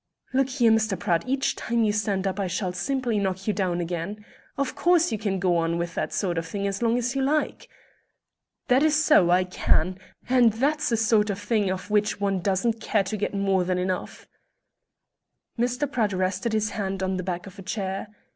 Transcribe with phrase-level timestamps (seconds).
[0.33, 0.97] "Look here, Mr.
[0.97, 4.25] Pratt, each time you stand up I shall simply knock you down again.
[4.57, 7.21] Of course you can go on with that sort of thing as long as you
[7.21, 7.69] like."
[8.67, 9.99] "That is so; I can.
[10.27, 13.77] And that's a sort of thing of which one doesn't care to get more than
[13.77, 14.27] enough."
[15.59, 15.85] Mr.
[15.91, 18.07] Pratt rested his hand on the back of a chair.